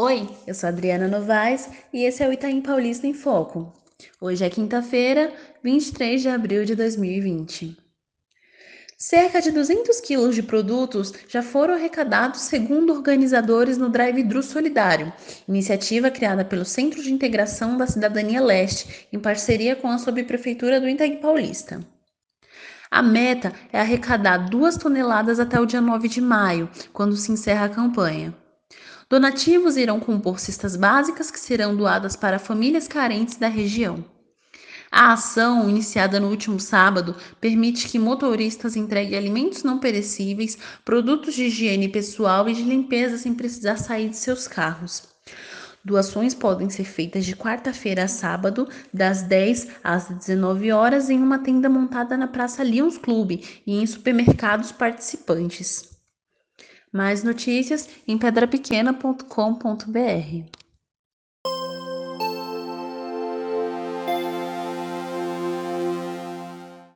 [0.00, 3.74] Oi, eu sou Adriana Novaes e esse é o Itaim Paulista em Foco.
[4.20, 7.76] Hoje é quinta-feira, 23 de abril de 2020.
[8.96, 15.12] Cerca de 200 quilos de produtos já foram arrecadados, segundo organizadores no Drive-Thru Solidário,
[15.48, 20.88] iniciativa criada pelo Centro de Integração da Cidadania Leste, em parceria com a Subprefeitura do
[20.88, 21.84] Itaim Paulista.
[22.88, 27.64] A meta é arrecadar duas toneladas até o dia 9 de maio, quando se encerra
[27.64, 28.32] a campanha.
[29.10, 34.04] Donativos irão compor cestas básicas que serão doadas para famílias carentes da região.
[34.90, 41.44] A ação, iniciada no último sábado, permite que motoristas entreguem alimentos não perecíveis, produtos de
[41.44, 45.08] higiene pessoal e de limpeza sem precisar sair de seus carros.
[45.82, 51.38] Doações podem ser feitas de quarta-feira a sábado, das 10 às 19 horas, em uma
[51.38, 55.97] tenda montada na Praça Lions Clube e em supermercados participantes.
[56.92, 60.57] Mais notícias em pedrapequena.com.br.